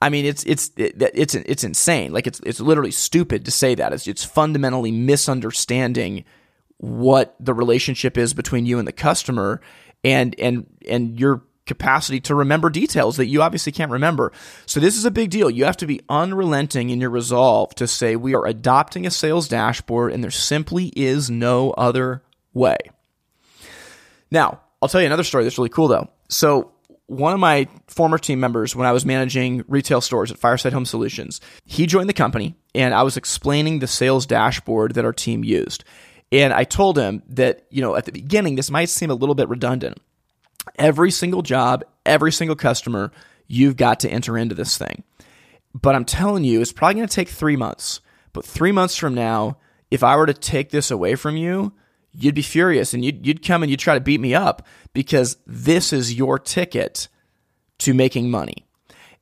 [0.00, 2.12] I mean, it's it's it's it's insane.
[2.12, 3.92] Like it's it's literally stupid to say that.
[3.92, 6.24] It's it's fundamentally misunderstanding
[6.78, 9.60] what the relationship is between you and the customer,
[10.02, 14.32] and and and your capacity to remember details that you obviously can't remember.
[14.66, 15.50] So this is a big deal.
[15.50, 19.48] You have to be unrelenting in your resolve to say we are adopting a sales
[19.48, 22.22] dashboard, and there simply is no other
[22.52, 22.78] way.
[24.30, 26.08] Now, I'll tell you another story that's really cool though.
[26.28, 26.72] So
[27.06, 30.86] one of my former team members when I was managing retail stores at Fireside Home
[30.86, 31.40] Solutions.
[31.64, 35.84] He joined the company and I was explaining the sales dashboard that our team used.
[36.30, 39.34] And I told him that, you know, at the beginning, this might seem a little
[39.34, 39.98] bit redundant.
[40.76, 43.12] Every single job, every single customer,
[43.46, 45.02] you've got to enter into this thing.
[45.74, 48.00] But I'm telling you, it's probably going to take three months.
[48.32, 49.58] But three months from now,
[49.90, 51.72] if I were to take this away from you,
[52.12, 55.36] you'd be furious and you'd, you'd come and you'd try to beat me up because
[55.46, 57.08] this is your ticket
[57.78, 58.66] to making money.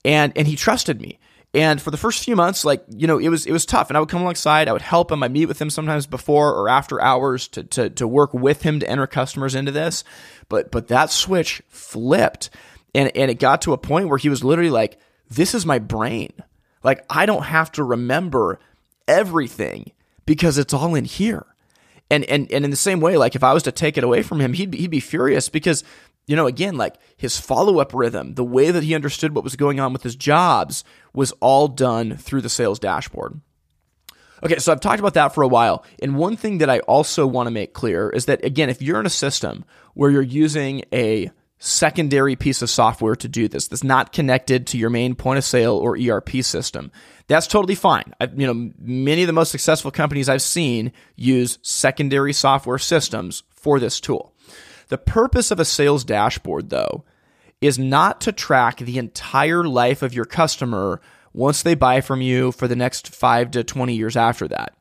[0.05, 1.19] And, and he trusted me.
[1.53, 3.91] And for the first few months, like, you know, it was, it was tough.
[3.91, 5.23] And I would come alongside, I would help him.
[5.23, 8.79] I meet with him sometimes before or after hours to, to, to work with him
[8.81, 10.05] to enter customers into this.
[10.49, 12.51] But, but that switch flipped
[12.95, 15.79] and, and it got to a point where he was literally like, this is my
[15.81, 16.33] brain.
[16.85, 18.61] Like, I don't have to remember
[19.09, 19.93] everything
[20.27, 21.47] because it's all in here.
[22.11, 24.23] And, and, and in the same way, like if I was to take it away
[24.23, 25.85] from him, he'd be, he'd be furious because,
[26.31, 29.57] you know, again, like his follow up rhythm, the way that he understood what was
[29.57, 33.41] going on with his jobs was all done through the sales dashboard.
[34.45, 35.85] Okay, so I've talked about that for a while.
[36.01, 39.01] And one thing that I also want to make clear is that, again, if you're
[39.01, 39.65] in a system
[39.95, 44.79] where you're using a secondary piece of software to do this that's not connected to
[44.79, 46.91] your main point of sale or ERP system.
[47.27, 48.15] That's totally fine.
[48.19, 53.43] I, you know, many of the most successful companies I've seen use secondary software systems
[53.51, 54.33] for this tool.
[54.91, 57.05] The purpose of a sales dashboard, though,
[57.61, 61.01] is not to track the entire life of your customer
[61.33, 64.75] once they buy from you for the next five to 20 years after that.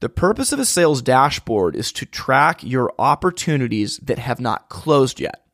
[0.00, 5.20] The purpose of a sales dashboard is to track your opportunities that have not closed
[5.20, 5.46] yet.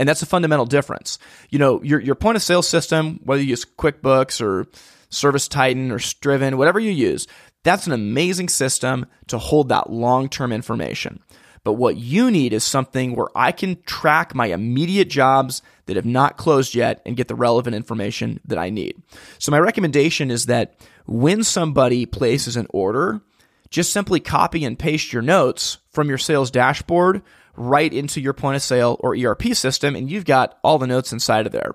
[0.00, 1.20] And that's a fundamental difference.
[1.48, 4.66] You know, your, your point of sale system, whether you use QuickBooks or
[5.10, 7.28] Service Titan or Striven, whatever you use,
[7.62, 11.20] that's an amazing system to hold that long term information.
[11.68, 16.06] But what you need is something where I can track my immediate jobs that have
[16.06, 19.02] not closed yet and get the relevant information that I need.
[19.38, 23.20] So, my recommendation is that when somebody places an order,
[23.68, 27.20] just simply copy and paste your notes from your sales dashboard
[27.54, 31.12] right into your point of sale or ERP system, and you've got all the notes
[31.12, 31.72] inside of there.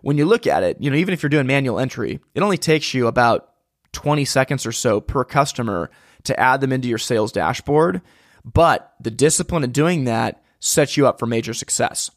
[0.00, 2.56] When you look at it, you know, even if you're doing manual entry, it only
[2.56, 3.50] takes you about
[3.92, 5.90] 20 seconds or so per customer
[6.22, 8.00] to add them into your sales dashboard.
[8.44, 12.10] But the discipline of doing that sets you up for major success.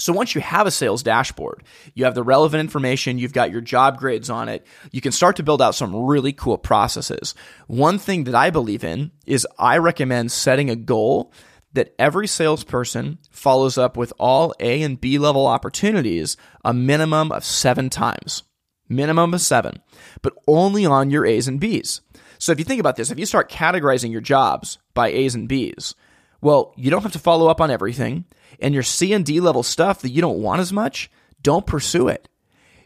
[0.00, 3.60] So once you have a sales dashboard, you have the relevant information, you've got your
[3.60, 7.34] job grades on it, you can start to build out some really cool processes.
[7.66, 11.32] One thing that I believe in is I recommend setting a goal
[11.72, 17.44] that every salesperson follows up with all A and B level opportunities a minimum of
[17.44, 18.44] seven times.
[18.88, 19.82] Minimum of seven,
[20.22, 22.00] but only on your A's and B's.
[22.38, 25.48] So if you think about this, if you start categorizing your jobs by A's and
[25.48, 25.94] B's,
[26.40, 28.24] well, you don't have to follow up on everything.
[28.60, 31.10] And your C and D level stuff that you don't want as much,
[31.42, 32.28] don't pursue it.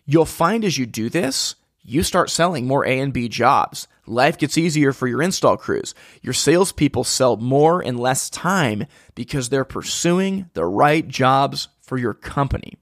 [0.05, 3.88] You'll find as you do this, you start selling more A and B jobs.
[4.07, 5.95] Life gets easier for your install crews.
[6.23, 12.15] Your salespeople sell more in less time because they're pursuing the right jobs for your
[12.15, 12.75] company.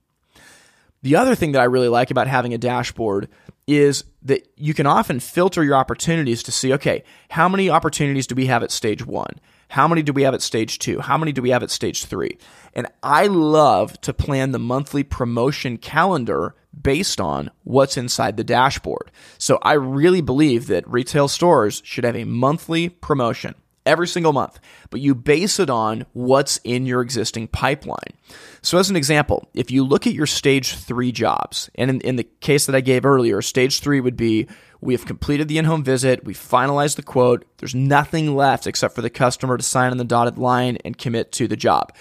[1.03, 3.27] The other thing that I really like about having a dashboard
[3.67, 8.35] is that you can often filter your opportunities to see okay, how many opportunities do
[8.35, 9.39] we have at stage one?
[9.69, 10.99] How many do we have at stage two?
[10.99, 12.37] How many do we have at stage three?
[12.73, 19.11] And I love to plan the monthly promotion calendar based on what's inside the dashboard.
[19.37, 24.59] So I really believe that retail stores should have a monthly promotion every single month,
[24.89, 28.13] but you base it on what's in your existing pipeline.
[28.61, 32.15] So, as an example, if you look at your stage three jobs, and in, in
[32.15, 34.47] the case that I gave earlier, stage three would be
[34.81, 38.95] we have completed the in home visit, we finalized the quote, there's nothing left except
[38.95, 41.93] for the customer to sign on the dotted line and commit to the job.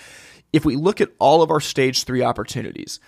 [0.53, 2.99] If we look at all of our stage three opportunities,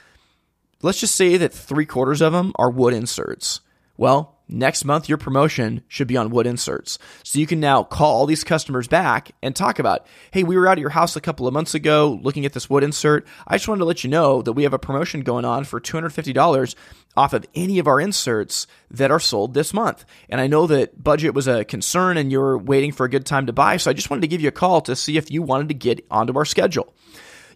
[0.83, 3.61] let's just say that three quarters of them are wood inserts.
[3.97, 6.99] Well, next month your promotion should be on wood inserts.
[7.25, 10.69] So you can now call all these customers back and talk about, hey, we were
[10.69, 13.27] out at your house a couple of months ago looking at this wood insert.
[13.47, 15.81] I just wanted to let you know that we have a promotion going on for
[15.81, 16.75] $250
[17.17, 20.05] off of any of our inserts that are sold this month.
[20.29, 23.47] And I know that budget was a concern and you're waiting for a good time
[23.47, 23.77] to buy.
[23.77, 25.75] So I just wanted to give you a call to see if you wanted to
[25.75, 26.93] get onto our schedule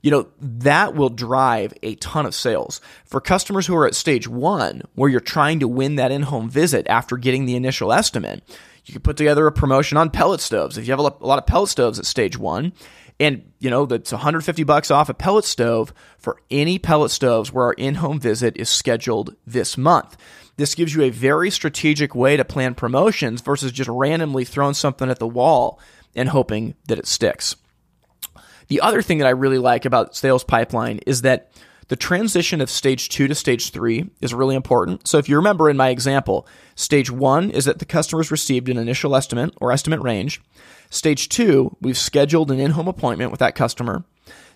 [0.07, 2.81] you know, that will drive a ton of sales.
[3.07, 6.49] For customers who are at stage one, where you're trying to win that in home
[6.49, 8.41] visit after getting the initial estimate,
[8.85, 10.79] you can put together a promotion on pellet stoves.
[10.79, 12.73] If you have a lot of pellet stoves at stage one,
[13.19, 17.65] and you know that's 150 bucks off a pellet stove for any pellet stoves where
[17.65, 20.17] our in-home visit is scheduled this month.
[20.57, 25.11] This gives you a very strategic way to plan promotions versus just randomly throwing something
[25.11, 25.81] at the wall
[26.15, 27.57] and hoping that it sticks.
[28.69, 31.51] The other thing that I really like about sales pipeline is that
[31.89, 35.07] the transition of stage two to stage three is really important.
[35.07, 38.77] So if you remember in my example, stage one is that the customer's received an
[38.77, 40.41] initial estimate or estimate range.
[40.91, 44.05] Stage two, we've scheduled an in home appointment with that customer.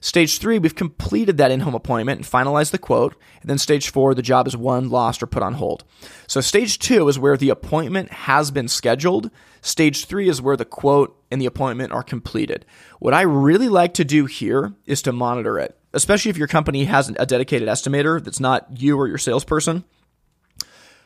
[0.02, 3.14] Stage three, we've completed that in home appointment and finalized the quote.
[3.42, 5.84] And then stage four, the job is won, lost, or put on hold.
[6.26, 9.30] So stage two is where the appointment has been scheduled.
[9.60, 12.64] Stage three is where the quote and the appointment are completed.
[12.98, 16.84] What I really like to do here is to monitor it, especially if your company
[16.84, 19.84] has a dedicated estimator that's not you or your salesperson.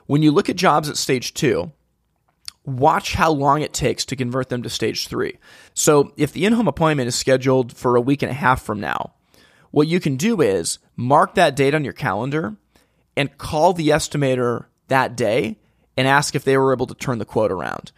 [0.06, 1.72] When you look at jobs at stage two,
[2.64, 5.38] watch how long it takes to convert them to stage three.
[5.74, 8.80] So if the in home appointment is scheduled for a week and a half from
[8.80, 9.12] now,
[9.70, 12.56] what you can do is mark that date on your calendar
[13.16, 15.58] and call the estimator that day
[15.96, 17.92] and ask if they were able to turn the quote around.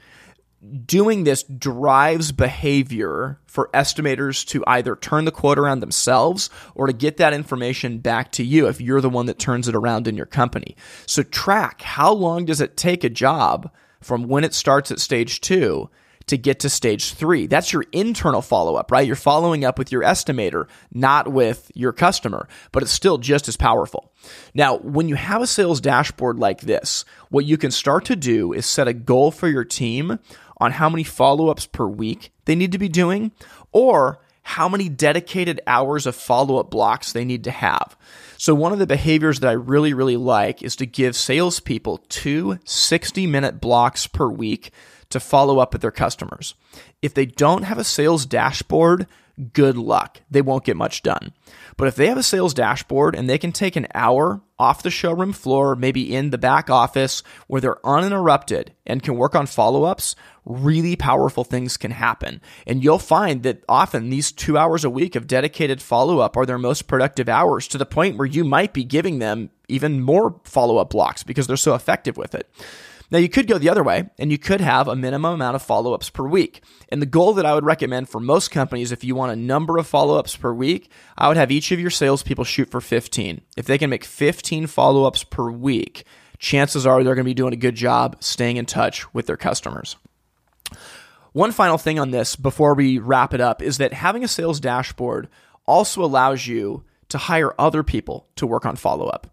[0.85, 6.93] Doing this drives behavior for estimators to either turn the quote around themselves or to
[6.93, 10.17] get that information back to you if you're the one that turns it around in
[10.17, 10.77] your company.
[11.07, 13.71] So track how long does it take a job
[14.07, 15.91] from when it starts at stage two
[16.27, 17.47] to get to stage three.
[17.47, 19.07] That's your internal follow up, right?
[19.07, 23.57] You're following up with your estimator, not with your customer, but it's still just as
[23.57, 24.13] powerful.
[24.55, 28.53] Now, when you have a sales dashboard like this, what you can start to do
[28.53, 30.19] is set a goal for your team
[30.59, 33.33] on how many follow ups per week they need to be doing
[33.73, 37.97] or how many dedicated hours of follow up blocks they need to have.
[38.39, 42.61] So, one of the behaviors that I really, really like is to give salespeople two
[42.65, 44.71] 60 minute blocks per week
[45.11, 46.55] to follow up with their customers.
[47.03, 49.09] If they don't have a sales dashboard,
[49.53, 50.21] good luck.
[50.31, 51.33] They won't get much done.
[51.77, 54.91] But if they have a sales dashboard and they can take an hour off the
[54.91, 59.85] showroom floor, maybe in the back office where they're uninterrupted and can work on follow
[59.85, 62.41] ups, really powerful things can happen.
[62.67, 66.47] And you'll find that often these two hours a week of dedicated follow up are
[66.47, 70.41] their most productive hours to the point where you might be giving them even more
[70.45, 72.49] follow up blocks because they're so effective with it.
[73.11, 75.63] Now, you could go the other way and you could have a minimum amount of
[75.63, 76.63] follow ups per week.
[76.89, 79.79] And the goal that I would recommend for most companies, if you want a number
[79.79, 83.41] of follow ups per week, I would have each of your salespeople shoot for 15.
[83.57, 86.05] If they can make 15 follow ups per week,
[86.39, 89.37] chances are they're going to be doing a good job staying in touch with their
[89.37, 89.97] customers.
[91.33, 94.59] One final thing on this before we wrap it up is that having a sales
[94.59, 95.29] dashboard
[95.67, 99.27] also allows you to hire other people to work on follow up.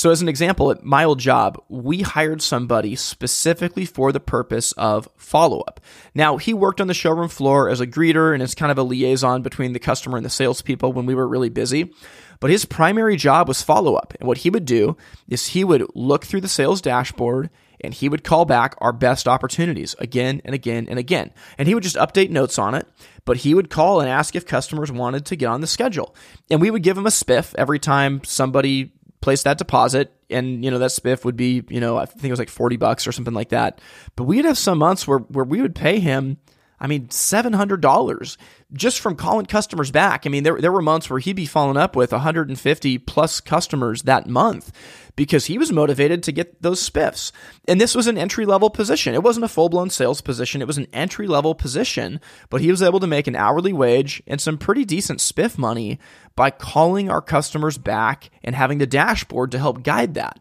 [0.00, 4.72] So, as an example, at my old job, we hired somebody specifically for the purpose
[4.72, 5.78] of follow up.
[6.14, 8.82] Now, he worked on the showroom floor as a greeter and as kind of a
[8.82, 11.92] liaison between the customer and the salespeople when we were really busy.
[12.40, 14.14] But his primary job was follow up.
[14.18, 14.96] And what he would do
[15.28, 17.50] is he would look through the sales dashboard
[17.82, 21.30] and he would call back our best opportunities again and again and again.
[21.58, 22.88] And he would just update notes on it,
[23.26, 26.14] but he would call and ask if customers wanted to get on the schedule.
[26.50, 30.70] And we would give him a spiff every time somebody place that deposit and you
[30.70, 33.12] know that spiff would be you know i think it was like 40 bucks or
[33.12, 33.80] something like that.
[34.16, 36.38] But we'd have some months where where we would pay him
[36.80, 38.36] I mean, $700
[38.72, 40.24] just from calling customers back.
[40.24, 44.02] I mean, there, there were months where he'd be following up with 150 plus customers
[44.02, 44.72] that month
[45.16, 47.32] because he was motivated to get those spiffs.
[47.68, 49.12] And this was an entry level position.
[49.12, 52.70] It wasn't a full blown sales position, it was an entry level position, but he
[52.70, 55.98] was able to make an hourly wage and some pretty decent spiff money
[56.34, 60.40] by calling our customers back and having the dashboard to help guide that.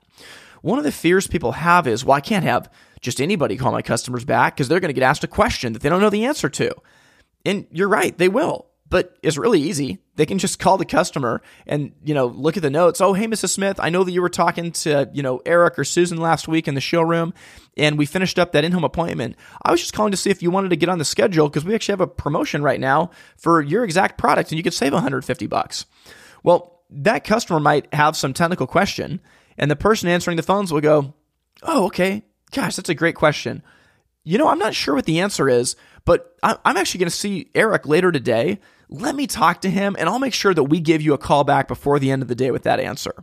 [0.61, 2.69] One of the fears people have is, well, I can't have
[3.01, 5.81] just anybody call my customers back because they're going to get asked a question that
[5.81, 6.73] they don't know the answer to.
[7.45, 8.67] And you're right, they will.
[8.89, 9.99] But it's really easy.
[10.15, 12.99] They can just call the customer and, you know, look at the notes.
[12.99, 13.49] Oh, hey, Mrs.
[13.49, 16.67] Smith, I know that you were talking to, you know, Eric or Susan last week
[16.67, 17.33] in the showroom
[17.77, 19.35] and we finished up that in-home appointment.
[19.61, 21.63] I was just calling to see if you wanted to get on the schedule because
[21.63, 24.91] we actually have a promotion right now for your exact product and you could save
[24.91, 25.85] 150 bucks.
[26.41, 29.21] Well, that customer might have some technical question
[29.55, 31.13] and the person answering the phones will go,
[31.61, 32.23] "Oh, okay.
[32.51, 33.63] Gosh, that's a great question.
[34.23, 37.49] You know, I'm not sure what the answer is, but I'm actually going to see
[37.55, 38.59] Eric later today.
[38.89, 41.43] Let me talk to him and I'll make sure that we give you a call
[41.43, 43.13] back before the end of the day with that answer.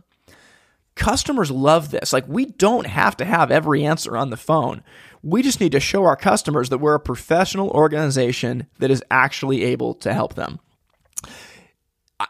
[0.95, 2.11] Customers love this.
[2.11, 4.81] Like, we don't have to have every answer on the phone.
[5.21, 9.63] We just need to show our customers that we're a professional organization that is actually
[9.65, 10.59] able to help them.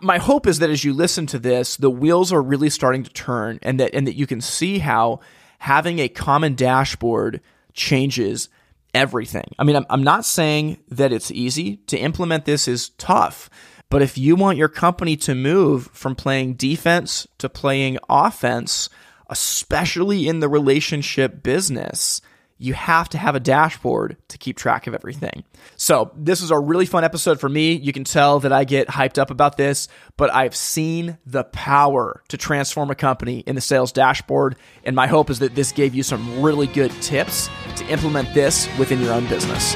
[0.02, 3.10] My hope is that as you listen to this, the wheels are really starting to
[3.14, 5.22] turn and that, and that you can see how
[5.58, 7.42] having a common dashboard
[7.74, 8.50] changes
[8.94, 9.54] everything.
[9.60, 13.50] I mean, I'm, I'm not saying that it's easy to implement this is tough,
[13.90, 18.90] but if you want your company to move from playing defense to playing offense,
[19.30, 22.22] especially in the relationship business,
[22.58, 25.44] you have to have a dashboard to keep track of everything.
[25.76, 27.74] So, this is a really fun episode for me.
[27.74, 29.88] You can tell that I get hyped up about this,
[30.18, 34.56] but I've seen the power to transform a company in the sales dashboard.
[34.84, 38.68] And my hope is that this gave you some really good tips to implement this
[38.78, 39.76] within your own business.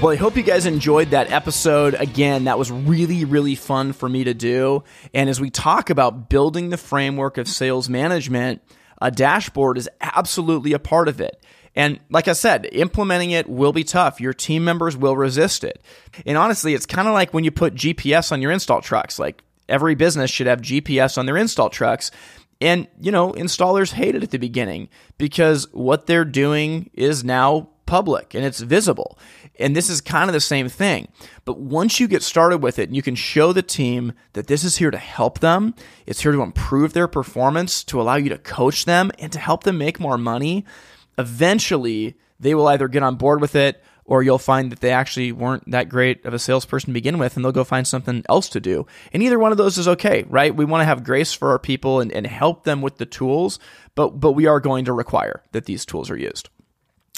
[0.00, 1.92] Well, I hope you guys enjoyed that episode.
[1.92, 4.82] Again, that was really, really fun for me to do.
[5.12, 8.62] And as we talk about building the framework of sales management,
[9.02, 11.44] a dashboard is absolutely a part of it.
[11.76, 14.22] And like I said, implementing it will be tough.
[14.22, 15.82] Your team members will resist it.
[16.24, 19.18] And honestly, it's kind of like when you put GPS on your install trucks.
[19.18, 22.10] Like every business should have GPS on their install trucks.
[22.62, 24.88] And, you know, installers hate it at the beginning
[25.18, 29.18] because what they're doing is now public and it's visible.
[29.60, 31.08] And this is kind of the same thing.
[31.44, 34.64] But once you get started with it and you can show the team that this
[34.64, 35.74] is here to help them,
[36.06, 39.64] it's here to improve their performance, to allow you to coach them, and to help
[39.64, 40.64] them make more money,
[41.18, 45.30] eventually they will either get on board with it or you'll find that they actually
[45.30, 48.48] weren't that great of a salesperson to begin with and they'll go find something else
[48.48, 48.84] to do.
[49.12, 50.54] And either one of those is okay, right?
[50.54, 53.60] We want to have grace for our people and, and help them with the tools,
[53.94, 56.48] but, but we are going to require that these tools are used.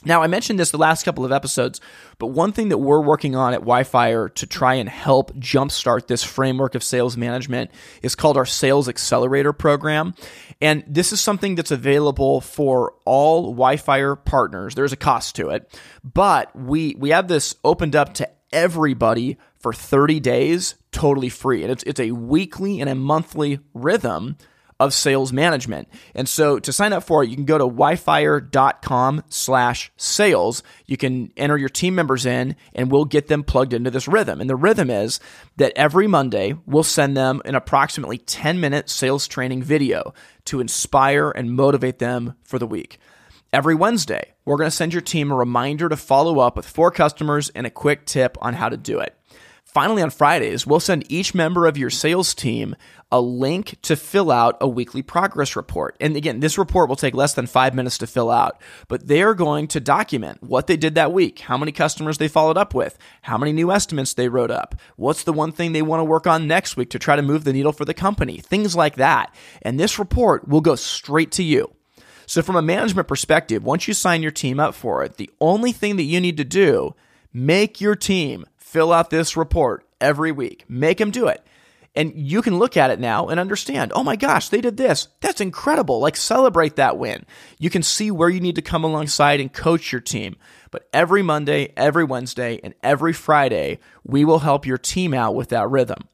[0.05, 1.81] Now, I mentioned this the last couple of episodes,
[2.19, 6.25] but one thing that we're working on at WhyFire to try and help jumpstart this
[6.25, 7.71] framework of sales management
[8.03, 10.15] is called our Sales Accelerator Program.
[10.61, 14.75] And this is something that's available for all WhyFire partners.
[14.75, 19.73] There's a cost to it, but we, we have this opened up to everybody for
[19.73, 21.63] 30 days totally free.
[21.63, 24.37] And it's, it's a weekly and a monthly rhythm
[24.85, 25.89] of sales management.
[26.15, 30.63] And so to sign up for it, you can go to whyfire.com slash sales.
[30.87, 34.41] You can enter your team members in and we'll get them plugged into this rhythm.
[34.41, 35.21] And the rhythm is
[35.57, 40.15] that every Monday, we'll send them an approximately 10 minute sales training video
[40.47, 42.99] to inspire and motivate them for the week.
[43.53, 46.91] Every Wednesday, we're going to send your team a reminder to follow up with four
[46.91, 49.15] customers and a quick tip on how to do it.
[49.73, 52.77] Finally, on Fridays, we'll send each member of your sales team
[53.11, 55.97] a link to fill out a weekly progress report.
[55.99, 59.23] And again, this report will take less than five minutes to fill out, but they
[59.23, 62.75] are going to document what they did that week, how many customers they followed up
[62.75, 66.05] with, how many new estimates they wrote up, what's the one thing they want to
[66.05, 68.97] work on next week to try to move the needle for the company, things like
[68.97, 69.35] that.
[69.63, 71.75] And this report will go straight to you.
[72.27, 75.73] So, from a management perspective, once you sign your team up for it, the only
[75.73, 76.95] thing that you need to do,
[77.33, 80.65] make your team fill out this report every week.
[80.67, 81.47] Make them do it.
[81.95, 85.09] And you can look at it now and understand, oh my gosh, they did this.
[85.21, 86.01] That's incredible.
[86.01, 87.27] Like celebrate that win.
[87.59, 90.37] You can see where you need to come alongside and coach your team.
[90.71, 95.51] But every Monday, every Wednesday, and every Friday, we will help your team out with
[95.51, 96.09] that rhythm.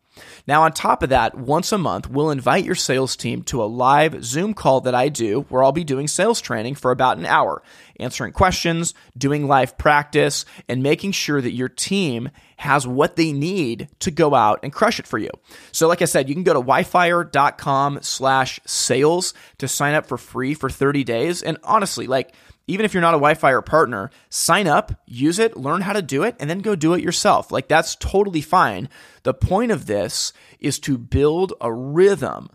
[0.47, 3.66] Now, on top of that, once a month, we'll invite your sales team to a
[3.66, 7.27] live Zoom call that I do where I'll be doing sales training for about an
[7.27, 7.62] hour,
[8.01, 13.89] answering questions, doing live practice, and making sure that your team has what they need
[14.01, 15.31] to go out and crush it for you.
[15.71, 20.19] So, like I said, you can go to whyfire.com slash sales to sign up for
[20.19, 21.43] free for 30 days.
[21.43, 22.35] And honestly, like,
[22.69, 26.23] even if you're not a WhyFire partner, sign up, use it, learn how to do
[26.23, 27.51] it, and then go do it yourself.
[27.51, 28.89] Like that's totally fine.
[29.25, 32.51] The point of this is to build a rhythm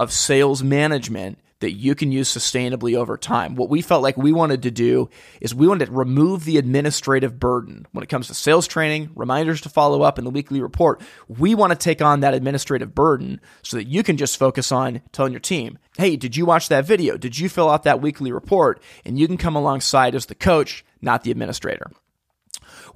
[0.00, 3.54] of sales management that you can use sustainably over time.
[3.54, 5.08] What we felt like we wanted to do
[5.40, 9.60] is we wanted to remove the administrative burden when it comes to sales training, reminders
[9.62, 11.00] to follow up, and the weekly report.
[11.28, 15.00] We want to take on that administrative burden so that you can just focus on
[15.12, 17.16] telling your team, hey, did you watch that video?
[17.16, 18.82] Did you fill out that weekly report?
[19.04, 21.90] And you can come alongside as the coach, not the administrator.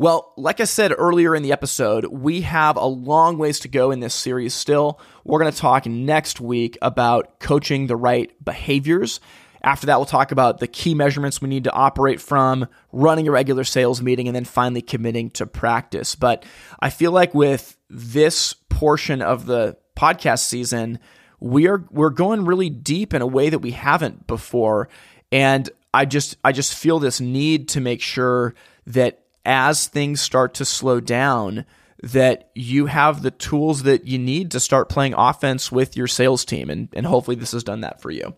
[0.00, 3.90] Well, like I said earlier in the episode, we have a long ways to go
[3.90, 4.98] in this series still.
[5.24, 9.20] We're going to talk next week about coaching the right behaviors.
[9.62, 13.30] After that, we'll talk about the key measurements we need to operate from, running a
[13.30, 16.14] regular sales meeting, and then finally committing to practice.
[16.14, 16.46] But
[16.80, 20.98] I feel like with this portion of the podcast season,
[21.40, 24.88] we are we're going really deep in a way that we haven't before.
[25.30, 28.54] And I just I just feel this need to make sure
[28.86, 31.64] that as things start to slow down,
[32.02, 36.44] that you have the tools that you need to start playing offense with your sales
[36.44, 36.70] team.
[36.70, 38.34] And, and hopefully, this has done that for you.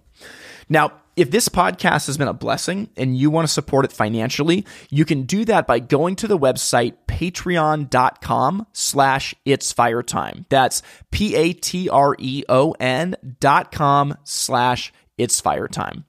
[0.69, 4.65] Now, if this podcast has been a blessing and you want to support it financially,
[4.89, 10.47] you can do that by going to the website patreon.com slash it's fire time.
[10.49, 11.57] That's P-A-T-R-E-O-N
[13.41, 16.07] dot com slash it's fire time.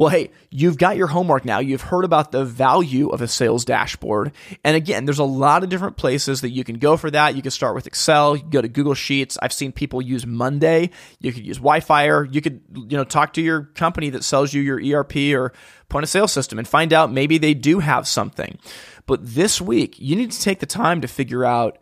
[0.00, 1.58] Well, hey, you've got your homework now.
[1.58, 4.32] You've heard about the value of a sales dashboard.
[4.64, 7.36] And again, there's a lot of different places that you can go for that.
[7.36, 9.36] You can start with Excel, you can go to Google Sheets.
[9.42, 10.88] I've seen people use Monday.
[11.18, 12.32] You could use WhyFire.
[12.32, 15.52] You could, you know, talk to your company that sells you your ERP or
[15.90, 18.58] point of sale system and find out maybe they do have something.
[19.04, 21.76] But this week, you need to take the time to figure out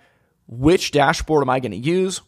[0.49, 2.21] which dashboard am I going to use?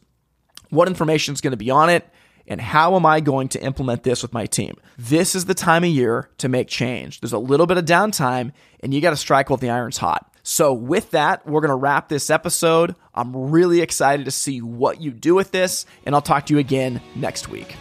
[0.68, 2.08] What information is going to be on it?
[2.46, 4.74] And how am I going to implement this with my team?
[4.98, 7.20] This is the time of year to make change.
[7.20, 10.26] There's a little bit of downtime and you got to strike while the iron's hot.
[10.42, 12.94] So, with that, we're going to wrap this episode.
[13.14, 16.58] I'm really excited to see what you do with this, and I'll talk to you
[16.58, 17.76] again next week.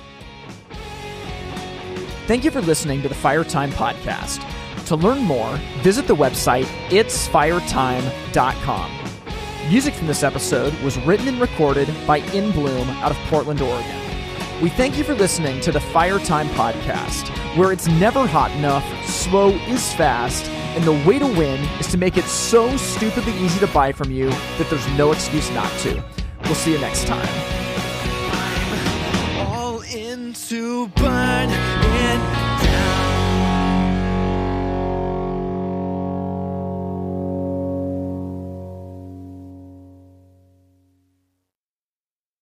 [2.28, 4.46] Thank you for listening to the Fire Time Podcast.
[4.88, 8.92] To learn more, visit the website itsfiretime.com.
[9.70, 14.09] Music from this episode was written and recorded by In Bloom out of Portland, Oregon.
[14.62, 18.84] We thank you for listening to the Fire Time Podcast, where it's never hot enough,
[19.06, 20.44] slow is fast,
[20.76, 24.12] and the way to win is to make it so stupidly easy to buy from
[24.12, 26.04] you that there's no excuse not to.
[26.44, 27.26] We'll see you next time.
[29.48, 33.09] All into burn it down.